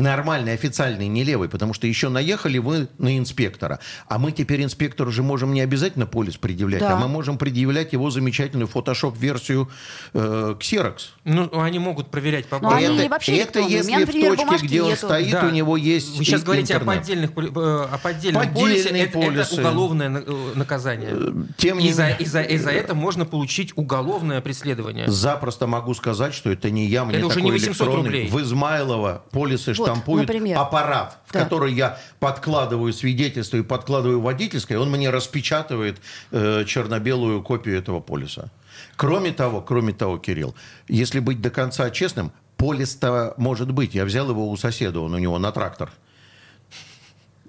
[0.02, 3.80] нормальный, официальный, не левый, потому что еще наехали вы на инспектора.
[4.08, 6.94] А мы теперь инспектору же можем не обязательно полис предъявлять, Да.
[6.94, 9.70] а мы можем предъявлять его замечательную фотошоп-версию
[10.14, 10.96] э, Xerox.
[11.26, 12.88] Ну, они могут проверять по Ну, базе.
[12.88, 15.06] они это, вообще это если меня, в например, точке, бумажки где он нету.
[15.08, 15.46] стоит, Да.
[15.48, 17.02] у него есть Вы сейчас и- говорите интернет.
[17.02, 18.90] отдельных, поли- э, об отдельном Поддельные полисе.
[18.90, 19.60] Это, это полисы.
[19.62, 21.16] уголовное э, наказание.
[21.58, 25.08] Тем и, не за, менее- и, за, и за это можно получить уголовное преследование.
[25.10, 28.04] Запросто могу сказать, что это не я, мне Это уже такой не 800 электронный.
[28.06, 28.28] рублей.
[28.30, 30.58] В Измайлово полисы Вот, штампуют например.
[30.58, 31.44] аппарат, в Да.
[31.44, 35.98] который я подкладываю свидетельство и подкладываю водительское, он мне распечатывает
[36.32, 38.50] э, черно-белую копию этого полиса.
[38.96, 40.56] Кроме того, кроме того, Кирилл,
[40.88, 43.96] если быть до конца честным, полис-то может быть.
[43.96, 45.92] Я взял его у соседа, он у него на трактор.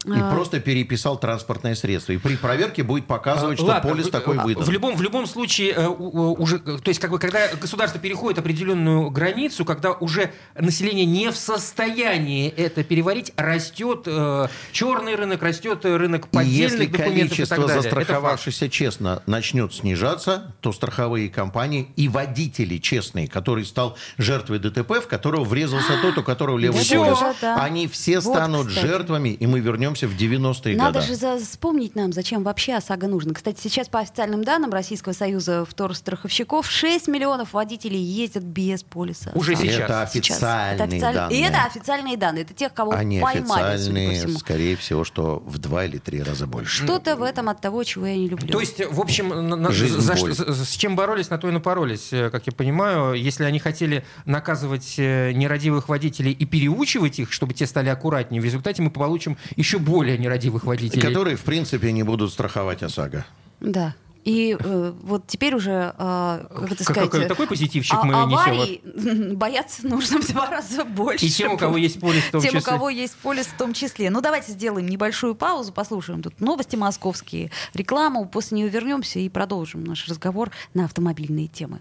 [0.07, 0.31] И А.
[0.31, 2.13] просто переписал транспортное средство.
[2.13, 4.65] И при проверке будет показывать, что Ладно, полис в- такой а, выдан.
[4.65, 9.11] В любом, в любом случае, э, уже, то есть, как бы, когда государство переходит определенную
[9.11, 16.27] границу, когда уже население не в состоянии это переварить, растет э, черный рынок, растет рынок
[16.27, 17.83] И поддельных если документов и количество так далее.
[17.83, 25.09] Застраховавшихся честно начнет снижаться, то страховые компании и водители честные, который стал жертвой ДТП, в
[25.09, 29.61] которого врезался тот, у которого левый полис, они все станут жертвами, и мы
[29.91, 31.07] вернемся в 90-е Надо годы.
[31.07, 33.35] же за- вспомнить нам, зачем вообще ОСАГО нужно.
[33.35, 39.33] Кстати, сейчас по официальным данным Российского союза вторстраховщиков 6 миллионов водителей ездят без полиса.
[39.35, 39.71] Уже ОСАГО.
[39.71, 39.81] сейчас.
[39.91, 40.37] Это Сейчас.
[40.37, 41.39] официальные Это официаль- данные.
[41.39, 42.43] И это официальные данные.
[42.45, 44.39] Это тех, кого Они поймали, судя по официальные, всему.
[44.39, 46.85] скорее всего, что в два или три раза больше.
[46.85, 48.49] Что-то в этом от того, чего я не люблю.
[48.49, 50.35] То есть, в общем, на- Жизнь за боль.
[50.35, 53.15] с чем боролись, на то и напоролись, э, как я понимаю.
[53.15, 58.45] Если они хотели наказывать э, нерадивых водителей и переучивать их, чтобы те стали аккуратнее, в
[58.45, 61.03] результате мы получим еще более нерадивых водителей.
[61.03, 63.25] Которые, в принципе, не будут страховать ОСАГО.
[63.61, 63.95] Да.
[64.23, 67.11] И э, вот теперь уже, э, как это сказать...
[67.11, 68.39] какой- такой позитивчик а- мы несем.
[68.39, 68.83] аварий
[69.35, 71.25] бояться нужно в два раза больше.
[71.25, 72.73] И тем, у кого есть полис в том Тем, у числе.
[72.73, 74.11] кого есть полис в том числе.
[74.11, 79.85] Ну, давайте сделаем небольшую паузу, послушаем тут новости московские, рекламу, после нее вернемся и продолжим
[79.85, 81.81] наш разговор на автомобильные темы.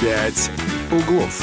[0.00, 0.52] «Пять
[0.92, 1.42] углов».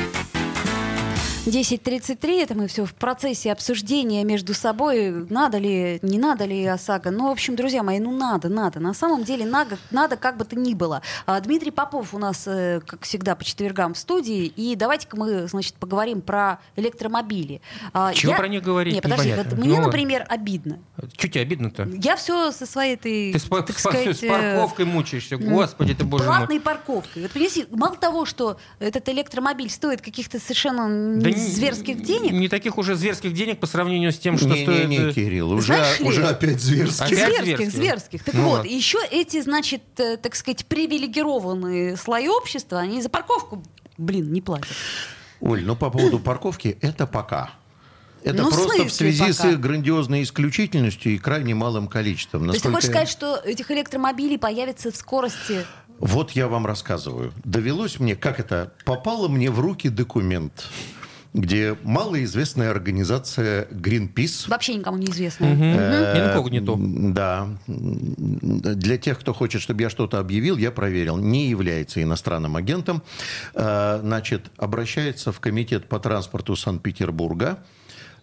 [1.45, 7.09] 10.33, это мы все в процессе обсуждения между собой, надо ли, не надо ли ОСАГО.
[7.09, 8.79] Ну, в общем, друзья мои, ну надо, надо.
[8.79, 11.01] На самом деле надо, надо как бы то ни было.
[11.25, 14.45] А, Дмитрий Попов у нас, э, как всегда, по четвергам в студии.
[14.45, 17.61] И давайте-ка мы, значит, поговорим про электромобили.
[17.91, 18.93] А, Чего я- про них говорить?
[18.93, 19.55] Не, подожди, Непонятно.
[19.55, 20.77] вот мне, Ну, например, обидно.
[21.17, 21.89] Что тебе обидно-то?
[22.03, 25.37] Я все со своей этой, Ты с, так с сказать, с э, парковкой мучаешься.
[25.37, 26.37] Господи ты, боже мой.
[26.37, 27.23] платной парковкой.
[27.23, 32.47] Вот понимаете, мало того, что этот электромобиль стоит каких-то совершенно Да не- зверских денег, Не
[32.49, 34.67] таких уже зверских денег по сравнению с тем, что стоит...
[34.89, 37.03] Не-не-не, э, Кирилл, уже, Знаешь ли- уже опять зверски.
[37.03, 37.71] Опять зверских, зверских.
[37.71, 38.23] зверских.
[38.23, 38.65] Так Ну вот, вот.
[38.65, 43.63] еще эти, значит, э, так сказать, привилегированные слои общества, они за парковку,
[43.97, 44.67] блин, не платят.
[45.39, 47.51] Оль, ну по поводу парковки, это пока.
[48.23, 49.49] Это Ну, просто в связи с пока?
[49.49, 52.45] их грандиозной исключительностью и крайне малым количеством.
[52.45, 55.65] То есть ты Насколько хочешь сказать, что этих электромобилей появится в скорости...
[55.97, 57.31] Вот я вам рассказываю.
[57.43, 60.67] Довелось мне, как это, попало мне в руки документ,
[61.33, 65.55] где малоизвестная организация Greenpeace Вообще никому неизвестные.
[65.59, 66.75] Э, Инкогнито.
[67.13, 67.47] Да.
[67.67, 71.17] Для тех, кто хочет, чтобы я что-то объявил, я проверил.
[71.17, 73.01] Не является иностранным агентом.
[73.53, 77.59] Э, Значит, обращается в комитет по транспорту Санкт-Петербурга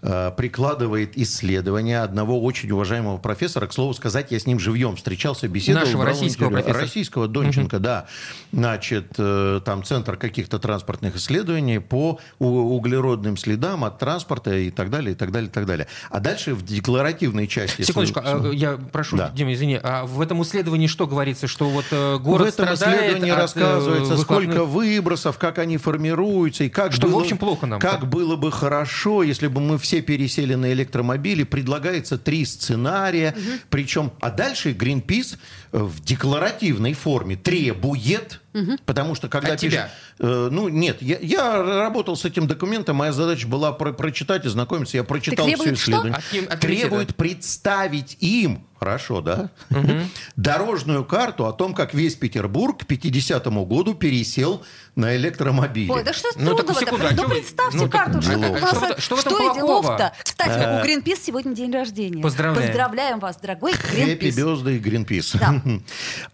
[0.00, 3.66] прикладывает исследования одного очень уважаемого профессора.
[3.66, 5.86] К слову сказать, я с ним живьем встречался, беседовал.
[5.86, 6.80] Нашего российского профессора.
[6.80, 8.06] Российского Донченко, да.
[8.52, 15.12] Значит, э, там центр каких-то транспортных исследований по углеродным следам от транспорта и так далее,
[15.12, 15.88] и так далее, и так далее.
[16.10, 17.82] А дальше в декларативной части...
[17.82, 19.30] Секундочку, а, я прошу, Да.
[19.30, 23.30] Дима, извини, а в этом исследовании что говорится, что вот э, город в этом исследовании
[23.30, 27.38] от, э, рассказывается, выхлопных- сколько выбросов, как они формируются, и как Что, в было, общем,
[27.38, 27.80] плохо нам.
[27.80, 31.42] Как было бы хорошо, если бы мы все пересели на электромобили.
[31.44, 33.34] Предлагается три сценария.
[33.70, 35.38] Причем, а дальше Greenpeace
[35.72, 38.40] в декларативной форме требует,
[38.86, 39.70] потому что когда От тебя?
[39.70, 44.44] пишешь- э, ну, нет, я, я работал с этим документом, моя задача была про- прочитать
[44.46, 44.96] и знакомиться.
[44.96, 45.90] Я прочитал все требует что?
[45.92, 46.16] исследования.
[46.46, 49.50] От от требует представить им, хорошо, да,
[50.36, 54.62] дорожную карту о том, как весь Петербург к 50 году пересел
[54.96, 55.90] на электромобили.
[55.90, 58.58] Ой, да что Ну, так, секунду, а Ну, представьте ну, карту, что у нас-
[58.98, 59.54] Что что в этом что и плохого?
[59.54, 60.12] делов-то.
[60.24, 62.22] Кстати, у Greenpeace сегодня день рождения.
[62.22, 62.66] Поздравляем.
[62.68, 64.36] Поздравляем вас, дорогой Хэппи Greenpeace.
[64.36, 65.32] Бёзды Гринпис.
[65.34, 65.57] Да.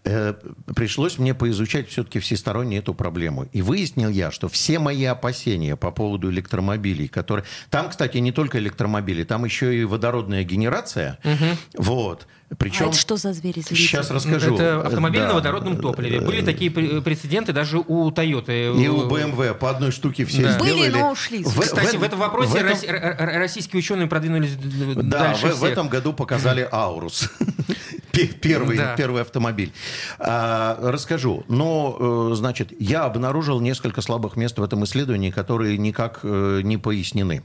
[0.04, 0.34] Э,
[0.74, 3.48] Пришлось мне поизучать все-таки всесторонне эту проблему.
[3.52, 7.44] И выяснил я, что все мои опасения по поводу электромобилей, которые...
[7.70, 11.18] Там, кстати, не только электромобили, там еще и водородная генерация.
[11.76, 12.26] Вот.
[12.58, 12.86] Причем...
[12.86, 13.60] А это что за звери?
[13.60, 13.74] извините?
[13.74, 14.54] Сейчас расскажу.
[14.54, 15.28] Это автомобиль Да.
[15.28, 16.20] на водородном топливе.
[16.20, 18.52] Были такие пре- прецеденты даже у Toyota.
[18.80, 20.58] И у BMW по одной штуке все Да.
[20.58, 20.90] Были, сделали.
[20.90, 21.42] но ушли.
[21.42, 25.56] В- Кстати, в- в этом вопросе в этом- российские ученые продвинулись Да, дальше в, в
[25.56, 25.70] всех.
[25.70, 27.28] этом году показали Аурус.
[28.14, 28.94] Пе- Первый, Да.
[28.96, 29.72] первый автомобиль.
[30.18, 31.44] А, расскажу.
[31.48, 36.76] Но, э, значит, я обнаружил несколько слабых мест в этом исследовании, которые никак э, не
[36.78, 37.42] пояснены.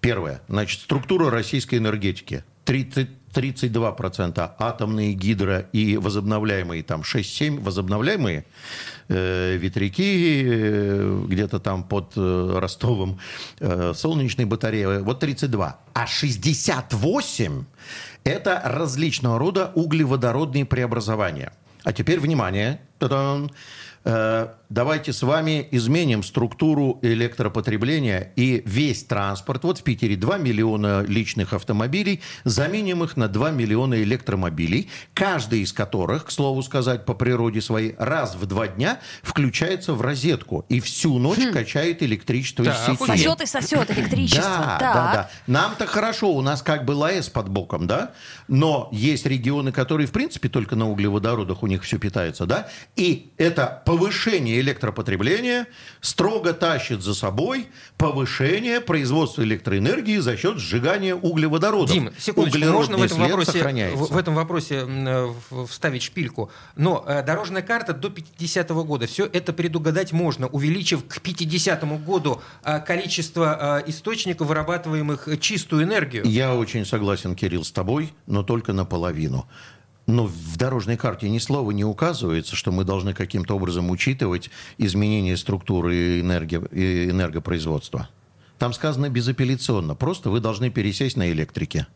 [0.00, 0.42] Первое.
[0.48, 2.44] Значит, структура российской энергетики.
[2.64, 8.44] 30 32% атомные, гидро и возобновляемые, там 6-7 возобновляемые
[9.08, 13.18] э, ветряки, э, где-то там под э, Ростовом,
[13.58, 15.78] э, солнечные батареи, вот 32.
[15.94, 17.64] А 68
[18.24, 21.52] это различного рода углеводородные преобразования.
[21.84, 22.80] А теперь внимание.
[22.98, 23.50] Та-дам.
[24.04, 29.62] Э, Давайте с вами изменим структуру электропотребления и весь транспорт.
[29.62, 35.72] Вот в Питере 2 миллиона личных автомобилей, заменим их на 2 миллиона электромобилей, каждый из
[35.72, 40.80] которых, к слову сказать, по природе своей, раз в два дня включается в розетку и
[40.80, 43.06] всю ночь качает электричество Так, из сети.
[43.06, 44.42] Сосет и сосет электричество.
[44.42, 44.80] Да, Так.
[44.80, 45.30] да, да.
[45.46, 48.10] Нам-то хорошо, у нас как бы ЛАЭС под боком, да?
[48.48, 52.66] Но есть регионы, которые, в принципе, только на углеводородах у них все питается, да?
[52.96, 55.66] И это повышение электропотребления
[56.00, 61.92] строго тащит за собой повышение производства электроэнергии за счет сжигания углеводородов.
[61.92, 65.32] Дим, секундочку, можно в этом, вопросе, в, в этом вопросе э,
[65.68, 66.50] вставить шпильку.
[66.76, 72.42] Но э, дорожная карта до 50 года, все это предугадать можно, увеличив к 50 году
[72.64, 76.24] э, количество источников, вырабатываемых чистую энергию.
[76.26, 79.46] Я очень согласен, Кирилл, с тобой, но только наполовину.
[80.06, 85.36] Но в дорожной карте ни слова не указывается, что мы должны каким-то образом учитывать изменение
[85.36, 86.60] структуры энерги...
[86.70, 88.08] э, энергопроизводства.
[88.58, 89.94] Там сказано безапелляционно.
[89.94, 91.86] Просто вы должны пересесть на электрике.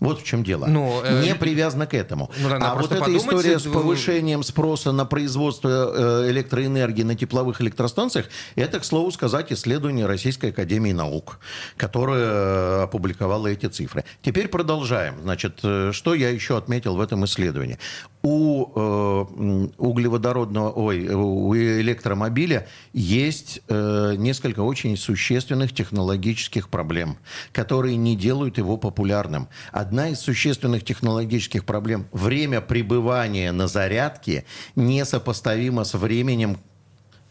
[0.00, 0.66] Вот в чем дело.
[0.66, 2.30] Ну, э, не привязано к этому.
[2.38, 7.60] ну, надо а вот эта история с повышением спроса на производство э, электроэнергии на тепловых
[7.60, 11.38] электростанциях, это, к слову сказать, исследование Российской Академии Наук,
[11.76, 14.04] которая э, опубликовала эти цифры.
[14.22, 15.14] Теперь продолжаем.
[15.22, 17.78] Значит, э, что я еще отметил в этом исследовании?
[18.26, 27.18] У э, углеводородного, ой, у электромобиля есть э, несколько очень существенных технологических проблем,
[27.52, 29.46] которые не делают его популярным.
[29.70, 36.58] Одна из существенных технологических проблем– время пребывания на зарядке несопоставимо с временем,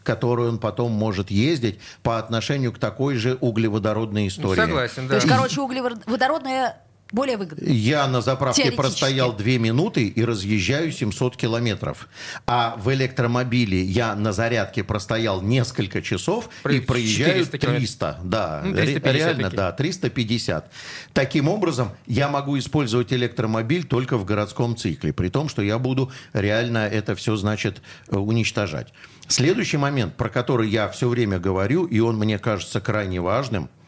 [0.02, 4.60] которую он потом может ездить по отношению к такой же углеводородной истории.
[4.60, 5.08] Согласен, да.
[5.08, 7.64] То есть, короче, углеводородная более выгодно.
[7.68, 12.08] Я на заправке простоял две минуты и разъезжаю 700 километров.
[12.46, 17.58] А в электромобиле я на зарядке простоял несколько часов Про и проезжаю 300.
[17.58, 19.56] 300 да, ну, 350 реально, таки.
[19.56, 20.70] да, 350.
[21.12, 26.10] Таким образом, я могу использовать электромобиль только в городском цикле, при том, что я буду
[26.32, 28.92] реально это все, значит, э, уничтожать.
[29.28, 33.70] Следующий момент, про который я все время говорю, и он мне кажется крайне важным–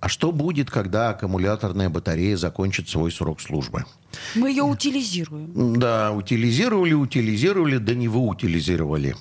[0.00, 3.84] а что будет, когда аккумуляторная батарея закончит свой срок службы?
[4.34, 5.78] Мы ее утилизируем.
[5.78, 9.16] Да, утилизировали, утилизировали, да не вы утилизировали.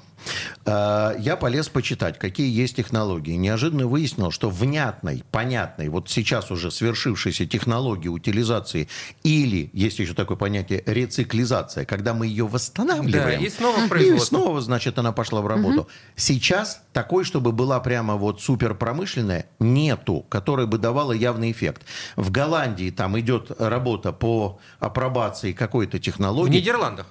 [0.65, 3.33] А, я полез почитать, какие есть технологии.
[3.33, 8.87] Неожиданно выяснил, что внятной, понятной, вот сейчас уже свершившейся технологии утилизации
[9.23, 13.39] или, есть еще такое понятие, рециклизация, когда мы ее восстанавливаем.
[13.39, 14.35] Да, и снова производство.
[14.35, 15.81] И снова, значит, она пошла в работу.
[15.81, 15.89] Угу.
[16.15, 21.83] Сейчас такой, чтобы была прямо вот суперпромышленная, нету, которая бы давала явный эффект.
[22.15, 26.51] В Голландии там идет работа по апробации какой-то технологии.
[26.51, 27.07] В Нидерландах.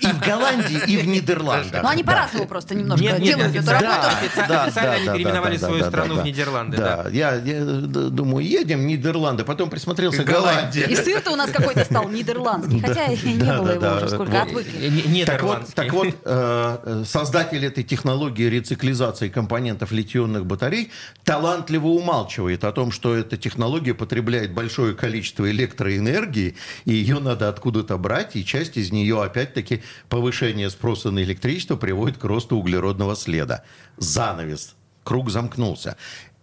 [0.00, 1.82] И в Голландии, и в Нидерландах.
[1.82, 4.08] Но они по-разному просто немножко нет, делают эту работу.
[4.22, 6.76] Официально они переименовали свою страну в Нидерланды.
[6.76, 10.86] Да, я думаю, едем в Нидерланды, потом присмотрелся Голландия.
[10.86, 15.24] И сыр-то у нас какой-то стал нидерландский, хотя не было его уже сколько, отвыкли.
[15.24, 20.90] Так вот, э, создатель этой технологии рециклизации компонентов литионных батарей
[21.24, 27.96] талантливо умалчивает о том, что эта технология потребляет большое количество электроэнергии, и ее надо откуда-то
[27.96, 33.16] брать, и часть из нее опять-таки все-таки повышение спроса на электричество приводит к росту углеродного
[33.16, 33.62] следа.
[33.98, 34.74] Занавес.
[35.04, 35.96] Круг замкнулся.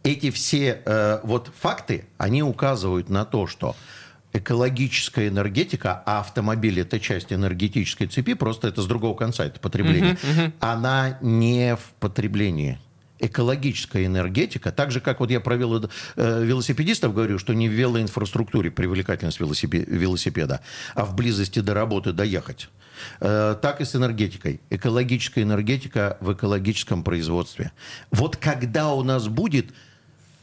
[0.03, 3.75] Эти все э, вот факты, они указывают на то, что
[4.33, 10.13] экологическая энергетика, а автомобиль это часть энергетической цепи, просто это с другого конца, это потребление,
[10.13, 10.53] uh-huh, uh-huh.
[10.59, 12.79] она не в потреблении
[13.19, 18.71] экологическая энергетика, так же, как вот я провел э, велосипедистов, говорю, что не в велоинфраструктуре
[18.71, 20.61] привлекательность велосипеда,
[20.95, 22.69] а в близости до работы доехать.
[23.19, 24.61] Э, так и с энергетикой.
[24.69, 27.71] Экологическая энергетика в экологическом производстве.
[28.11, 29.67] Вот когда у нас будет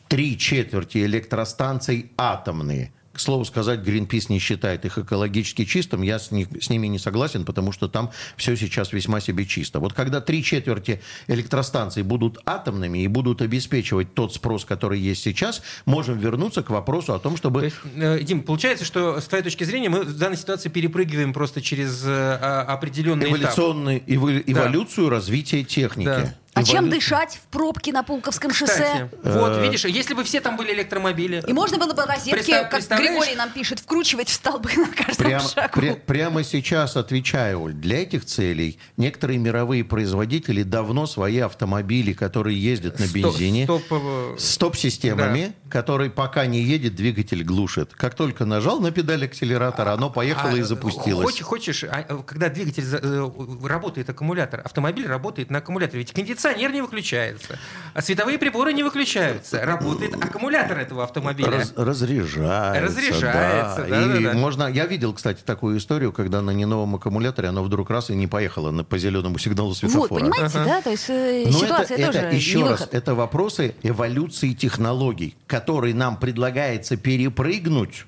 [0.08, 6.02] три четверти электростанций атомные– к слову сказать, Greenpeace не считает их экологически чистым.
[6.02, 9.78] Я с, них, с ними не согласен, потому что там все сейчас весьма себе чисто.
[9.78, 15.62] Вот когда три четверти электростанций будут атомными и будут обеспечивать тот спрос, который есть сейчас,
[15.86, 17.60] можем вернуться к вопросу о том, чтобы...
[17.60, 21.32] То есть, э, Дим, получается, что с твоей точки зрения мы в данной ситуации перепрыгиваем
[21.32, 24.10] просто через э, определенный Эволюционный, этап.
[24.10, 25.12] Эволю, эволюцию да.
[25.12, 26.06] развития техники.
[26.06, 26.34] Да.
[26.54, 29.10] А чем дышать в пробке на Пулковском шоссе?
[29.22, 31.42] Вот, видишь, если бы все там были электромобили.
[31.46, 35.40] И можно было бы розетки, как Григорий нам пишет, вкручивать в столбы на каждом прям,
[35.40, 35.74] шагу.
[35.74, 42.60] Пря, прямо сейчас отвечаю, Оль, для этих целей некоторые мировые производители давно свои автомобили, которые
[42.60, 45.70] ездят на бензине, стоп, стоп, стоп-системами, да.
[45.70, 47.92] который пока не едет, двигатель глушит.
[47.94, 51.24] Как только нажал на педаль акселератора, оно поехало а, и запустилось.
[51.24, 56.00] Хочешь, хочешь, а, когда двигатель э, работает аккумулятор, автомобиль работает на аккумуляторе.
[56.00, 57.58] Ведь кондиционер кондиционер не выключается,
[57.94, 59.64] а световые приборы не выключаются.
[59.64, 61.50] Работает аккумулятор этого автомобиля.
[61.50, 62.80] Раз, разряжается.
[62.80, 64.06] Разряжается, да.
[64.06, 64.38] да, и да, да.
[64.38, 68.14] Можно, я видел, кстати, такую историю, когда на не новом аккумуляторе оно вдруг раз и
[68.14, 70.08] не поехало на, по зеленому сигналу светофора.
[70.08, 70.64] Вот, понимаете, ага.
[70.64, 70.82] да?
[70.82, 72.94] То есть э, Но ситуация это, тоже это, еще не раз, выход.
[72.94, 78.06] это вопросы эволюции технологий, которые нам предлагается перепрыгнуть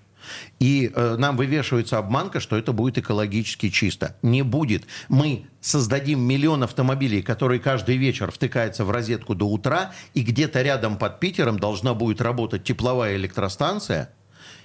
[0.58, 4.16] и э, нам вывешивается обманка, что это будет экологически чисто.
[4.22, 4.84] Не будет.
[5.08, 10.96] Мы создадим миллион автомобилей, которые каждый вечер втыкаются в розетку до утра, и где-то рядом
[10.96, 14.10] под Питером должна будет работать тепловая электростанция,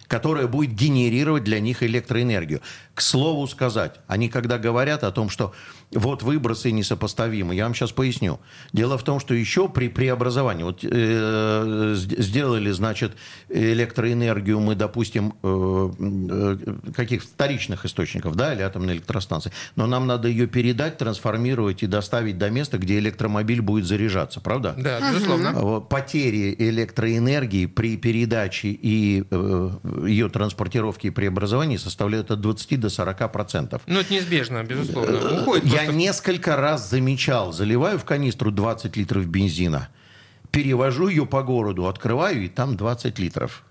[0.08, 2.62] которая будет генерировать для них электроэнергию.
[2.93, 5.54] К слову сказать, они когда говорят о том, что
[5.93, 7.56] вот выбросы несопоставимы.
[7.56, 8.39] Я вам сейчас поясню.
[8.73, 13.13] Дело в том, что еще при преобразовании, вот э, сделали, значит,
[13.49, 20.27] электроэнергию мы, допустим, э, э, каких вторичных источников, да, или атомной электростанции, но нам надо
[20.27, 24.75] ее передать, трансформировать и доставить до места, где электромобиль будет заряжаться, правда?
[24.77, 25.82] Да, безусловно.
[25.82, 29.69] Потери электроэнергии при передаче и э,
[30.06, 33.82] ее транспортировке и преобразовании составляют от 20 до 40 процентов.
[33.88, 35.12] Ну, это неизбежно, безусловно.
[35.12, 39.89] Э, Уходит Я я несколько раз замечал, заливаю в канистру 20 литров бензина,
[40.52, 43.63] перевожу ее по городу, открываю, и там 20 литров.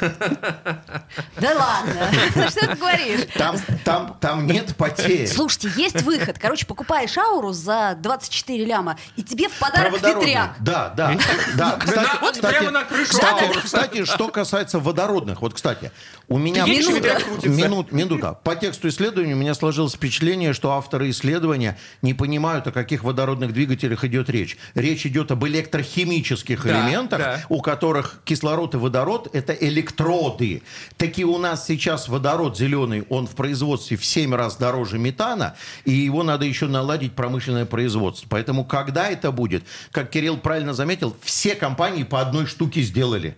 [0.00, 3.20] Да ладно, Ну, что ты говоришь?
[3.34, 5.26] Там, там, там нет потерь.
[5.26, 6.38] Слушайте, есть выход.
[6.38, 10.56] Короче, покупаешь ауру за 24 ляма, и тебе в подарок ветряк.
[10.60, 11.16] Да, да,
[11.56, 11.76] да.
[11.78, 13.18] Кстати, вот кстати, прямо на крышу
[13.62, 15.92] кстати, что касается водородных, вот, кстати,
[16.28, 16.64] у меня...
[16.64, 17.20] Минута.
[17.48, 18.38] Минут, минута.
[18.44, 23.52] По тексту исследования у меня сложилось впечатление, что авторы исследования не понимают, о каких водородных
[23.52, 24.56] двигателях идет речь.
[24.74, 27.40] Речь идет об электрохимических Да, элементах, да.
[27.48, 30.62] у которых кислород и водород– это электроды.
[30.96, 35.92] Такие у нас сейчас водород зеленый, он в производстве в 7 раз дороже метана, и
[35.92, 38.26] его надо еще наладить промышленное производство.
[38.28, 43.36] Поэтому когда это будет, как Кирилл правильно заметил, все компании по одной штуке сделали.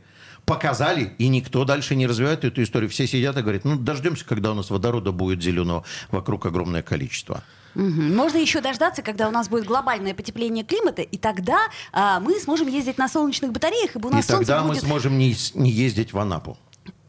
[0.50, 2.90] Показали, и никто дальше не развивает эту историю.
[2.90, 7.44] Все сидят и говорят, ну, дождемся, когда у нас водорода будет зеленого вокруг огромное количество.
[7.74, 11.60] Можно еще дождаться, когда у нас будет глобальное потепление климата, и тогда
[11.92, 15.16] а, мы сможем ездить на солнечных батареях, ибо у И нас солнце тогда мы сможем
[15.18, 16.58] не, не ездить в Анапу.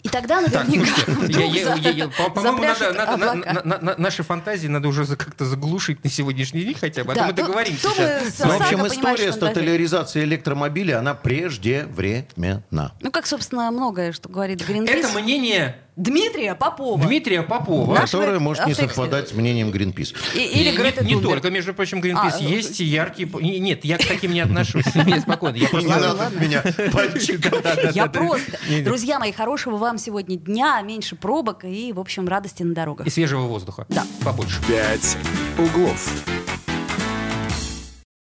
[0.04, 3.32] И тогда наверняка Я- вдруг я- я- я- за- по- По-моему, надо- запляшут надо- на-
[3.32, 3.54] облака.
[3.54, 7.16] на- на- на- наши фантазии надо уже как-то заглушить на сегодняшний день хотя бы, а
[7.16, 8.40] Да, то мы договоримся то сейчас.
[8.40, 12.94] Ну, в общем, история с тоталяризацией электромобиля, она преждевременна.
[13.00, 14.94] Ну, как, собственно, многое, что говорит Гринпис.
[14.94, 17.04] Это мнение Дмитрия Попова.
[17.04, 17.94] Дмитрия Попова.
[17.96, 19.72] Наш Которая может не совпадать с мнением.
[19.72, 22.36] И- И Или не- Грета не, только, между прочим, Greenpeace.
[22.40, 23.30] А, есть яркие...
[23.42, 24.86] не- Нет, я к таким не отношусь.
[24.96, 25.56] Я спокойно.
[25.58, 25.90] Я Не просто...
[25.90, 27.62] Ладно, надо меня пальчиком.
[27.94, 28.58] Я просто.
[28.84, 33.06] Друзья мои, хорошего вам сегодня дня, меньше пробок и, в общем, радости на дорогах.
[33.08, 33.86] И свежего воздуха.
[33.90, 34.06] Да.
[34.24, 34.60] Побольше.
[34.68, 35.18] «Пять
[35.58, 36.24] углов».